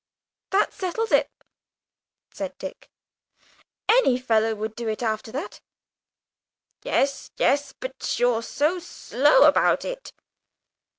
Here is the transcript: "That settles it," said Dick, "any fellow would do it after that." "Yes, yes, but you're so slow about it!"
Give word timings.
"That 0.49 0.73
settles 0.73 1.11
it," 1.11 1.29
said 2.33 2.57
Dick, 2.57 2.89
"any 3.87 4.19
fellow 4.19 4.55
would 4.55 4.75
do 4.75 4.87
it 4.87 5.03
after 5.03 5.31
that." 5.31 5.61
"Yes, 6.81 7.29
yes, 7.37 7.75
but 7.79 7.95
you're 8.17 8.41
so 8.41 8.79
slow 8.79 9.43
about 9.43 9.85
it!" 9.85 10.11